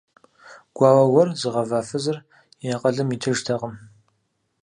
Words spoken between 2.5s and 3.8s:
и акъылым итыжтэкъым.